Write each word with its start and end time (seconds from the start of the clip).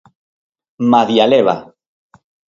_¡Madia 0.91 1.25
leva! 1.33 1.55